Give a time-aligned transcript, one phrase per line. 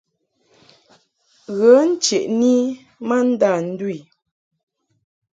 [1.57, 3.99] Ghə ncheʼni i ma ndâ ndu i.